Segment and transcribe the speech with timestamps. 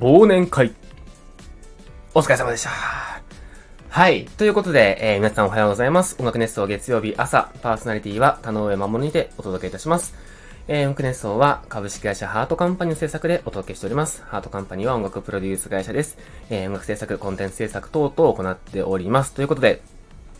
[0.00, 0.72] 忘年会。
[2.14, 2.70] お疲れ様でした。
[3.88, 4.26] はい。
[4.26, 6.14] ということで、えー、皆さんおはようございます。
[6.20, 10.14] 音楽熱奏月曜日朝、パーソナリティは田上守にてお届けいたします。
[10.68, 14.22] えー、音楽熱奏は株式会社ハートカンパニーの制作でお届けしております。
[14.28, 16.16] ハートカンパニーは音楽プロデュース会社です。
[16.48, 19.32] えー、音楽制作、コンテンツ制作等々を行っております。
[19.32, 19.80] ということで、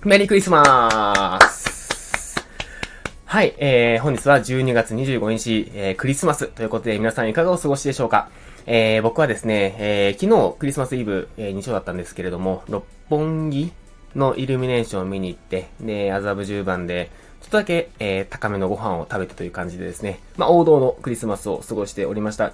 [0.05, 2.37] メリークリスマス
[3.25, 8.31] はい、えー、本日は12月25日、えー、クリスマスということで皆さんいかがお過ごしでしょうか？
[8.71, 13.73] えー、僕はですね、えー、昨日クリスマスイブ、えー、日曜だったんですけれども、六本木
[14.15, 17.11] のイルミネーションを見に行って、で、麻布十番で、
[17.41, 22.53] ちょっとだけ、えー、高めのご飯を食べたという感じでですね、まあ、王道のクリスマスを過ごしておりました。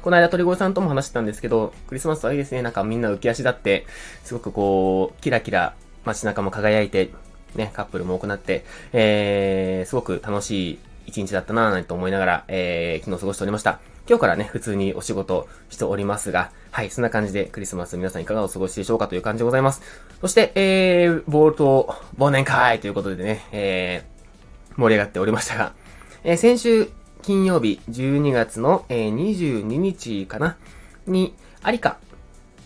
[0.00, 2.62] この間鳥越さんとも話してたんですけど、クリスマスはいいですね。
[2.62, 3.84] なんかみんな浮き足立って、
[4.22, 5.74] すごくこう、キラキラ
[6.04, 7.10] 街中も輝いて、
[7.56, 13.80] ね、カップルも多くなって、えー、すごく楽しい一日だったなぁと思いながら、えー、昨日過ごしておりました。
[14.08, 19.82] 今日からね、普通にお仕事しておりますが、はい、そんな感じでクリスマス皆さんいかがお過ごしでしょうかという感じでございます。
[20.20, 25.72] そして、えー、ボールと忘年会ということでね、えー、盛り上がっておりましたが、
[26.22, 26.88] えー、先週
[27.22, 30.56] 金曜日12月の、えー、22日かな
[31.06, 31.98] に、ありか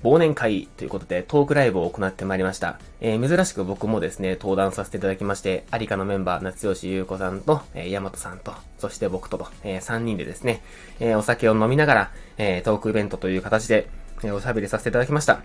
[0.03, 2.79] 忘年会ということでトークライブを行ってまいりました。
[3.03, 10.63] えー、珍しく僕もですね、登壇させていただきまして、アリカのメンバー、夏吉優子さんと、えー、ヤマトさんと、そして僕とと、えー、3人でですね、
[11.01, 13.91] えー、お酒を飲みながら、え、トークイベントという形で、
[14.25, 15.43] え、おしゃべりさせていただきました。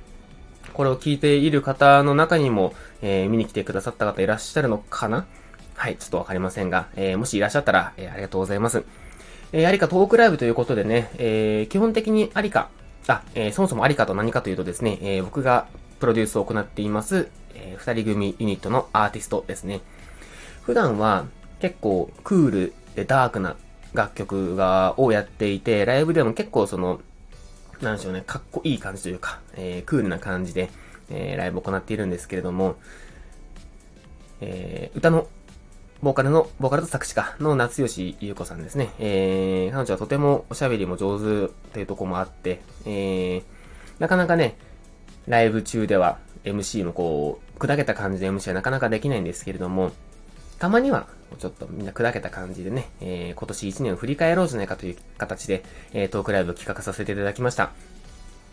[0.74, 5.26] これを聞いている方の中にも、え、見に来てくださった方いらっしゃるのかな？
[5.76, 8.84] はい、ちょっとわかりませんが、え、もしいらっしゃったら、え、ありがとうございます。
[9.52, 12.70] えー、アリカトークライブということでね、え、基本的にアリカ、
[13.14, 15.68] あ、えー、そもそもありかと何かというとですね、えー、僕が
[16.00, 19.82] プロデュースを行っています、えー、二人組ユニットのアーティストですね。
[20.64, 21.26] 普段は
[21.60, 23.56] 結構クールでダークな
[23.94, 27.00] 楽曲が、をやっていて、ライブでも結構その、
[27.82, 30.70] なんでしょうね、かっこいい感じというか、えー、クールな感じで、
[31.10, 32.76] えー、ライブを行っているんですけれども、
[34.42, 35.28] えー、歌の
[36.06, 38.92] ボーカルの、ボーカルと作詞家の夏吉優子さんですね。
[39.00, 43.44] えー、彼女はとてもおしゃべりも上手っていうとこもあって、えー、
[43.98, 44.56] なかなかね、
[45.28, 49.94] ライブ中では MC もこう、砕けた感じで MC はなかなかできないんですけれども、
[50.60, 51.08] たまには、
[51.40, 57.72] ちょっとみんな砕けた感じでね、えー、今年1年を振り返ろうじゃないかという形で、えー、トークライブを企画させていただきました。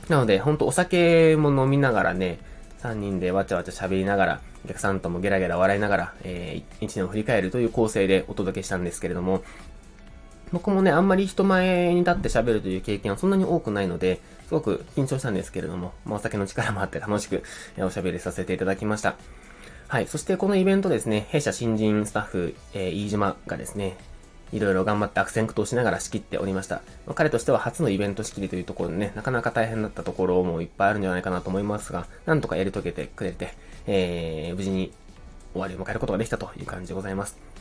[0.09, 2.39] なので、ほんとお酒も飲みながらね、
[2.83, 9.43] 3人でわちゃわちゃ喋りながら、お客さんともゲラゲラ笑いながら、えー、1年を振り返るという構成でお届けしたんですけれども、
[10.53, 17.43] 僕もね、あんまり人前に立って喋るという経験はそんなに多くないので、すごく緊張したんですけれども、まあ、お酒の力もあって楽しく、
[17.77, 19.17] え、おしゃべりさせていただきました。
[19.89, 20.07] はい。
[20.07, 23.97] そしてこのイベントですね、弊社新人スタッフ、えー、飯島がですね、
[24.53, 26.83] いろいろ頑張って悪戦苦闘しながら仕切っておりました。
[27.07, 33.55] ま、彼としては初のイベント仕切りというところでね、なかなか大変だったところもいっぱいあるんじゃないかなと思いますが、なんとかやり遂げてくれて、
[33.87, 34.93] えー、無事に
[35.53, 37.52] 終わりを迎えることができたという感じでございます。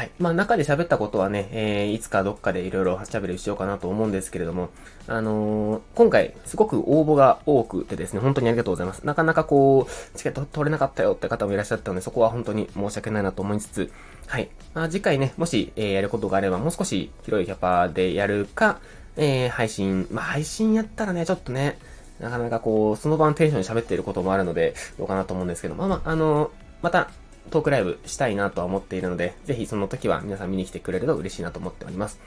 [0.00, 0.10] はい。
[0.18, 4.70] まあ中で喋ったことはね、えー、いつかどっかでいろいろ喋りしようかなと思うんですけれども、
[5.06, 9.04] あのー、今回すごく応募が多くてですね、本当にありがとうございます。
[9.04, 13.92] なかなかこう、チケット取れなかったよって方もいらっしゃったので、そこは本当に申し訳ないなと思いつつ、
[14.26, 14.48] はい。
[14.72, 18.78] まあ次回ね、もし、えー、やることがあれば、もう少し広いキャパでやるか、
[19.18, 21.78] えー、配信、まあ配信やったらね、ちょっとね、
[22.20, 26.50] なかなかこう、その場のテンションで喋っていることもあるので、どうかなと思うんですけど、まあまあ、あのー、
[26.80, 27.10] また、
[27.50, 32.20] トークライブしたいなとは思っているので、ぜひその時は皆さん見に来てくれると嬉しいなと思っております。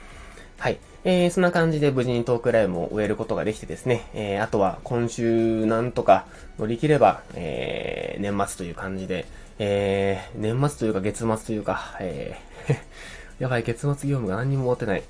[0.58, 0.78] はい。
[1.04, 6.26] えー、そんな感じで無事にトークライブも終えることができてですね、えー、あとは今週なんとか
[6.58, 9.26] 乗り切れば、えー、年末という感じで、
[9.58, 12.54] えー、年末というか月末というか、えー
[13.38, 15.02] やばい、月末業務が何にも終わってない。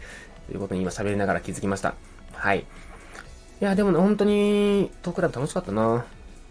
[0.46, 1.94] ということに今喋りながら気づきました。
[2.32, 2.60] はい。
[2.60, 2.64] い
[3.60, 6.04] や、でもね、本当に、トークライブ楽しかったな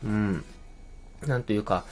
[0.03, 0.43] うん。
[1.27, 1.85] なんというか、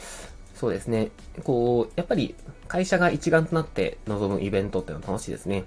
[0.61, 1.09] そうですね。
[1.43, 2.35] こう、やっぱり
[2.67, 5.63] 会社が一丸となって臨むイベントっていうのは楽しいですね。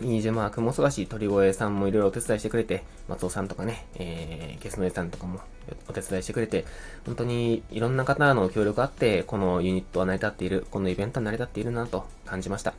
[0.00, 5.40] 飯島君もそうだしい、鳥越さんもいろいろお手伝いしてくれて、松尾さんとかね、えー、ゲスのエさんとかも
[5.86, 6.64] お手伝いしてくれて、
[7.04, 12.72] 本当にいろんな方の協力あって、このユニットは成り立っている、このイベントは成り立っているなと感じました。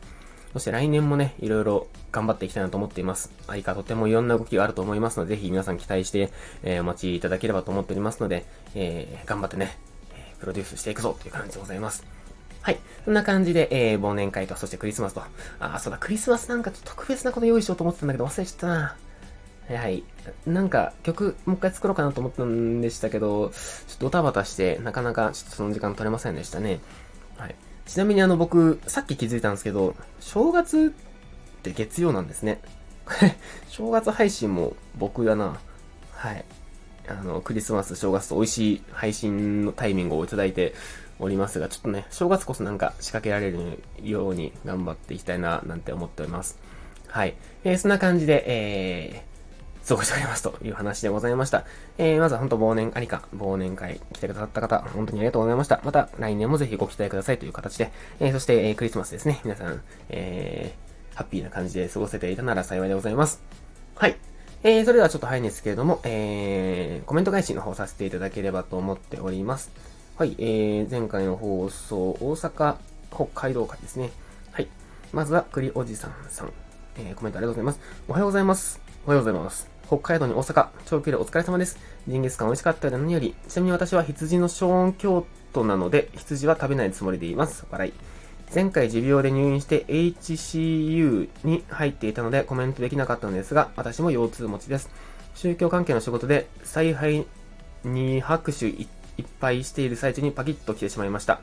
[0.54, 3.32] そして来年もね、いろいろ頑張っていきたいなと思っています。
[3.46, 6.32] あいかとてもいろんな動きがあると思いますので、ぜひ皆さん期待して、
[6.64, 9.78] えー、お待ちいただければと思っておりますので、えー、頑張ってね、
[10.42, 12.04] プロデュースしていくぞという感じでございます。
[12.62, 12.80] はい。
[13.06, 15.24] そんな感じで、えー、忘年会と、そしてクリスマスと。
[15.60, 18.96] あ、そうだ、クリスマスなんかちょっと特別なこと用意しようと思ってたんだけど、忘れちゃったな。
[19.70, 20.04] はい。
[20.46, 26.80] なんか、曲、もう一回作ろうかなと思ったんでしたけど、ちょっとドタバタして、なかなかちょっとその時間取れませんでしたね。
[27.38, 27.56] はい。
[27.86, 30.94] ちなみにあの僕、さっき気づいたんですけど、正月
[31.60, 32.62] って月曜なんですね。
[33.70, 35.60] 正月配信も僕だな。
[36.14, 36.46] はい。
[37.08, 40.74] あの、クリスマス、正月と美味しい配信のタイミングをいただいて
[41.20, 46.58] おりますが、ちょっとね、正月こそなんか仕掛けられるように頑張っていきたいな、なんて思っております。
[47.08, 47.36] はい。
[47.64, 51.66] えー、そんな感じで、えー、過ごしておりますという話でございました。
[51.98, 55.82] えー、まずは本当忘年、ありか、忘年会来てくださった方、本当にありがとうございました。
[55.84, 59.42] また来年もぜひご期待くださいという形で、えー、そして、えー、クリスマスですね。
[59.44, 63.44] 皆さん、えー、ハッピーな感じで過ごせていたなら幸いでございます。
[63.96, 64.31] はい。
[64.64, 69.72] えー、それではちょっと早いんですけれども、えー、コメント返しの方させていただければと思っております。
[70.18, 72.76] はい、えー、前回の放送、大阪、
[73.12, 74.12] 北海道会ですね。
[74.52, 74.68] はい。
[75.14, 76.54] まずは、栗おじさんさん。
[76.98, 77.80] えー、コメントありがとうございます。
[78.08, 78.80] おはようございます。
[79.06, 79.68] おはようございます。
[79.88, 81.80] 北海道に大阪、長距離お疲れ様です。
[82.08, 87.66] ジンギスカン美味しかったよ何より、ちなみに私は羊の小音京都なので、羊は食べないつもりでいます。
[87.72, 87.94] 笑い。
[88.54, 94.90] 前回持病で入院して HCU に入っていたのでコメントできなかったのですが、私も腰痛持ちです。
[95.36, 97.26] 宗教関係の仕事で采配
[97.86, 101.40] に拍手いっぱいしている最中にパキッと来てしまいました。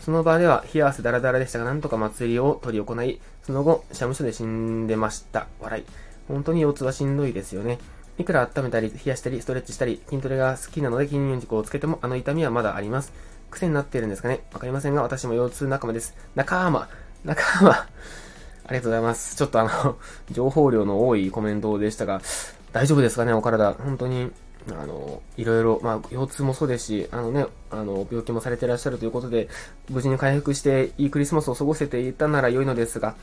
[0.00, 5.46] その場では冷や汗ダラダラでしたが、なんとか祭りを取り行い、その後、社務所で死んでました。
[5.60, 5.84] 笑い。
[6.26, 7.78] 本当に腰痛はしんどいですよね。
[8.18, 13.12] いくら温めたり、冷やしたり、ストレッチしたり、筋トレが好きなので筋肉をつけてもあの痛みはまだあります。
[13.50, 14.40] 癖になってるんですかね？
[14.52, 16.14] わかりませんが、私も腰痛仲間です。
[16.34, 16.88] 仲間
[17.24, 17.86] 仲間あ
[18.70, 19.36] りがとうございます。
[19.36, 19.96] ちょっとあの
[20.30, 22.20] 情報量の多いコメントでしたが、
[22.72, 23.32] 大丈夫ですかね？
[23.32, 23.72] お体。
[23.72, 24.30] 本当に、
[24.70, 29.48] あの、いろいろ、まあ、腰痛もそうですし、あのね、あの、病気もされてらっしゃるということで、
[29.88, 33.14] 無事に回復して、いいクリスマスを過ごせていたなら良いのですが、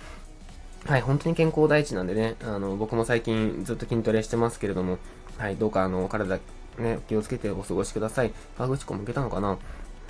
[0.87, 4.97] はい、本当に健康第一なんでね、あの、僕も最近ずっと筋トレしてますけれども、
[5.37, 6.39] はい、どうかあの、体、
[6.79, 8.33] ね、気をつけてお過ごしください。
[8.57, 9.57] 川口湖向けたのかな？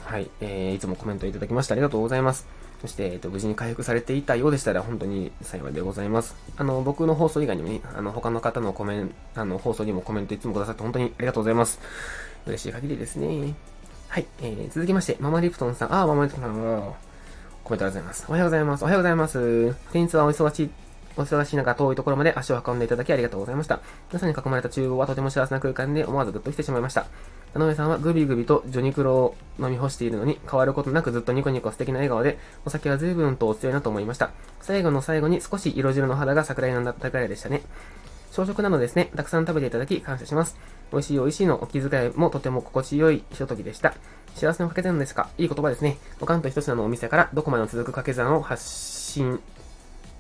[0.06, 2.48] はい、えー、いつもコメントいただきましてありがとうございます。
[2.82, 6.36] そして、えっ、と、無事に回復されていたようでしたら、本当に幸いでございます。
[6.58, 11.80] あの、僕の放送以外にもね、あの、他の方のコメント、あの、放送にもコメントいつもくださって本当にありがとうございます。
[12.46, 13.56] 嬉しい限りですね。
[14.10, 16.96] はい、えー、続きまして、ママリプトンさん、あー、ママリプトンさんも、
[17.64, 18.26] コメントありがとうございます。
[18.28, 18.84] おはようございます。
[18.84, 19.74] おはようございます。
[19.92, 20.70] 先日はお忙しい
[21.18, 23.80] お忙しい中、遠いところまで足を運んでいただきありがとうございました。
[24.10, 27.08] 皆さんに囲まれた厨房はとても幸せな空間で思わずグッと来てしまいました。
[27.56, 34.32] 田上さんはグビグビとジョニクロを飲み干しているのに変わることなくずっとニコニコ素敵な笑顔で、お酒は随分とお強いなと思いました。
[34.60, 37.62] 最後の最後に少し色白の肌が桜色になったくらいでしたね。
[38.34, 40.58] 朝食なのですね、たくさん食べていただき感謝します。
[40.92, 43.94] 美味しい美味しいのお気遣いもとても心地よいひとときでした。
[44.34, 45.98] 幸せの掛け算ですかいい言葉ですね。
[46.20, 49.40] おかんと一品のお店からどこまでも続く掛け算を発信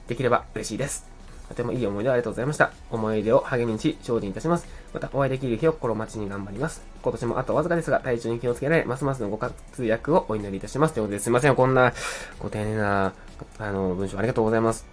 [0.07, 1.05] できれば嬉しいです。
[1.49, 2.71] とてもいい思い出をありがとうございました。
[2.91, 4.67] 思い出を励みにし、精進いたします。
[4.93, 6.94] またお会いできる日を心待ちに頑張ります。
[7.05, 10.95] 今年もあとわずかですが、体調に気をつけられ、ますますのご活躍をお祈りいたします。
[10.95, 11.55] ということですいません。
[11.55, 11.93] こんな、
[12.39, 13.13] ご丁寧な、
[13.59, 14.87] あの、文章ありがとうございます。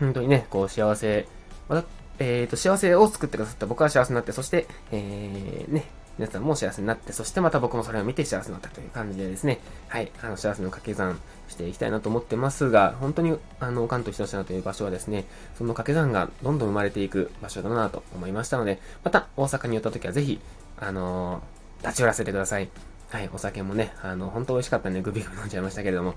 [0.00, 1.28] 本当にね、こう、幸せ、
[1.68, 1.84] ま、
[2.18, 5.84] えっ、ー、と、幸せを作ってくださった僕は幸せになって、そして、えー、ね、
[6.16, 9.58] 皆さんも幸せになって、そしてまた僕もそれを見て幸せになったという感じでですね、
[9.88, 11.18] はい、あの、幸せの掛け算
[11.48, 15.24] していきたいなと思ってますが、本当に、あの、関東一品という場所はですね、
[15.58, 20.40] その掛け算がどんどん生まれていく場所だなと思いましたので、また大阪に寄った時はぜひ、
[20.78, 22.68] あのー、立ち寄らせてください。
[23.10, 26.14] はい、お酒もね、あの、本当美味しかったんでグビグビ飲んじゃいましたけれども、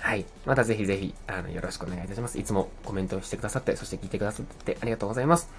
[0.00, 2.38] はい、またぜひぜひ、あの、よろしくお願いいたします。
[2.38, 5.50] いつもコメントしてくださって、そして聞いてくださってありがとうございます。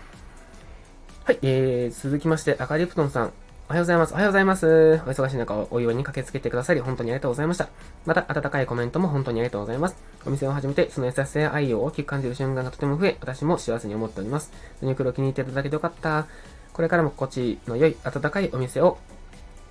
[1.23, 3.31] はい、えー、続きまして、赤リプトンさん、
[3.69, 4.11] おはようございます。
[4.11, 4.65] おはようございます。
[4.65, 4.69] お
[5.11, 7.69] 忙しい中、お祝いに駆けつけてくださり、本当にありがとうございました。
[8.05, 9.95] また、温かいコメントも本当にありがとうございます。
[10.25, 14.51] お店を始めて、その優しさや愛を大きく感じる瞬間がとても増え、私も幸せに思っております。
[14.81, 16.27] ユニクロ気に入っていただけてよかった。
[16.73, 18.97] これからも心地の良い、温かいお店を、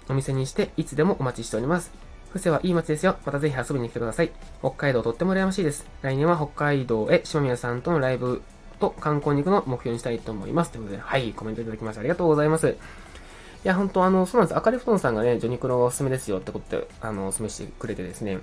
[0.08, 1.92] お店にして、いつでもお待ちしております。
[2.32, 3.16] 布施はいい街ですよ。
[3.24, 4.30] またぜひ遊びに来てください。
[4.60, 5.86] 北海道とっても羨ましいです。
[6.02, 8.42] 来年は北海道へ島宮さんとのライブ
[8.78, 10.70] と観光に行くのを目標にしたいと思います。
[10.70, 12.68] ということで、はい、コメントいただきましてありがとうございます。
[12.68, 12.74] い
[13.64, 14.56] や、本当あの、そうなんです。
[14.56, 18.38] 赤リフトンさんがね、ジョニクロがおすすめですよってことで、あの、おすすめしてくれてですね、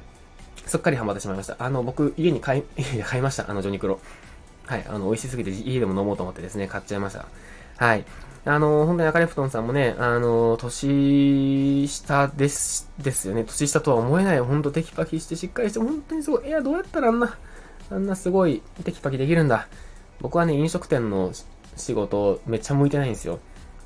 [0.65, 1.55] すっかりハマってしまいました。
[1.57, 2.63] あの、僕、家に買い、
[3.03, 3.49] 買いました。
[3.49, 3.99] あの、ジョニクロ。
[4.65, 4.85] はい。
[4.87, 7.25] あの、美味しすぎて家でも飲もうと思ってですね、買っちゃいました。
[7.77, 8.05] はい。
[8.47, 13.43] あの、本当に赤リフトンさんもね、あの、年下です、ですよね。
[13.43, 14.39] 年下とは思えない。
[14.39, 16.47] ほんとテキパキしてしっかりして、本当にすごい。
[16.47, 17.37] いや、どうやったらあんな、
[17.91, 19.67] あんなすごいテキパキできるんだ。
[20.21, 21.33] 僕はね、飲食店の
[21.75, 23.39] 仕事めっちゃ向いてないんですよ。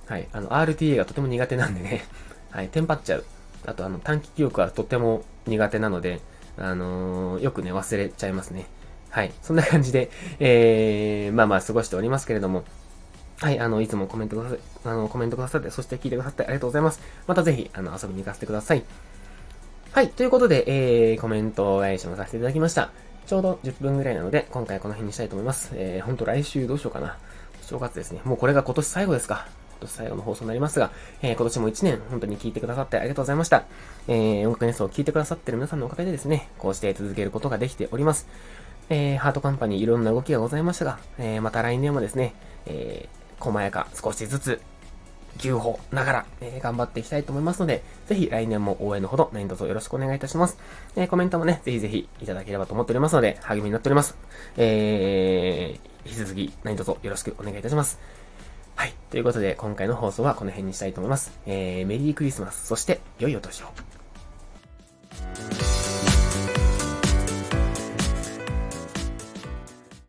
[0.05, 0.27] はい。
[0.31, 2.05] あの、RTA がとても苦手なんでね。
[2.51, 2.67] はい。
[2.67, 3.25] テンパっちゃう。
[3.65, 6.21] あと、あの、短期記憶はとても苦手なので、
[6.57, 8.67] あのー、よくね、忘れちゃいますね。
[9.09, 9.33] はい。
[9.41, 12.63] そんな感じで、えー、まあまあ過ごしておりますけれども、
[13.41, 17.01] はい、あの、いつもコメントくださあの、コメントくださって、そして聞いてくださってありがとうございます。
[17.25, 18.83] またぜひ、あの、遊びに行かせてください。
[19.93, 22.91] はい、ということで、えー、コメント返しもさせていただきました。
[23.25, 25.71] ちょうど10分ぐらいなので、今回この辺にしたいと思います。
[25.73, 27.17] えー、ほんと来週どうしようかな。
[27.63, 28.21] 正月ですね。
[28.25, 29.47] もうこれが今年最後ですか。
[29.71, 30.91] 今年最後の放送になりますが、
[31.23, 33.63] えー、今年も1年本当に聞いてくださってありがとうございました。
[34.07, 38.27] えー、音楽ネストを聞いてくださってる皆さんのおかげでですね、こうして続けることができております。
[38.89, 42.33] えー、ハートカンパニーいろんな動きがございましたが、えー、また来年もですね、
[42.65, 44.61] えー、細やか少しずつ
[45.37, 50.57] 牛歩ながら、えー、頑張っていきたいと思いますので、ぜひ来年も応援のほど何卒よろしくお願いいたします。
[50.95, 54.15] えー、コメントもね、ぜひぜひいただければと思っておりますので、励みになっております。
[54.57, 57.99] えー、引き続き何卒よろしくお願いいたします。
[58.75, 58.93] はい。
[59.09, 61.31] ということで、今回の放送はこの辺にしたいと思います。
[61.45, 64.00] えー、メリークリスマス、そして、良いお年を。